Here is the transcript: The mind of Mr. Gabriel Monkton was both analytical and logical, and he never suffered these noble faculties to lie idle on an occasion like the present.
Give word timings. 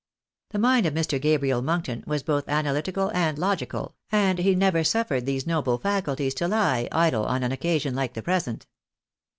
The 0.49 0.57
mind 0.57 0.87
of 0.87 0.95
Mr. 0.95 1.21
Gabriel 1.21 1.61
Monkton 1.61 2.03
was 2.07 2.23
both 2.23 2.49
analytical 2.49 3.11
and 3.13 3.37
logical, 3.37 3.93
and 4.11 4.39
he 4.39 4.55
never 4.55 4.83
suffered 4.83 5.27
these 5.27 5.45
noble 5.45 5.77
faculties 5.77 6.33
to 6.33 6.47
lie 6.47 6.89
idle 6.91 7.25
on 7.27 7.43
an 7.43 7.51
occasion 7.51 7.93
like 7.93 8.15
the 8.15 8.23
present. 8.23 8.65